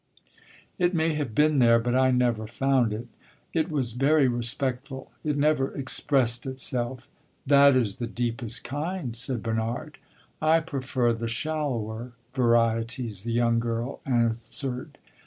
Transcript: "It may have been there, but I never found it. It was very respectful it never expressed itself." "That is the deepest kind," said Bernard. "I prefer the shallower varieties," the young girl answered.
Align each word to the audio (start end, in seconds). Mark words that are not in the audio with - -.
"It 0.79 0.95
may 0.95 1.13
have 1.13 1.35
been 1.35 1.59
there, 1.59 1.77
but 1.77 1.93
I 1.93 2.09
never 2.09 2.47
found 2.47 2.91
it. 2.91 3.07
It 3.53 3.69
was 3.69 3.93
very 3.93 4.27
respectful 4.27 5.11
it 5.23 5.37
never 5.37 5.77
expressed 5.77 6.47
itself." 6.47 7.07
"That 7.45 7.75
is 7.75 7.97
the 7.97 8.07
deepest 8.07 8.63
kind," 8.63 9.15
said 9.15 9.43
Bernard. 9.43 9.99
"I 10.41 10.59
prefer 10.61 11.13
the 11.13 11.27
shallower 11.27 12.13
varieties," 12.33 13.25
the 13.25 13.31
young 13.33 13.59
girl 13.59 13.99
answered. 14.03 14.97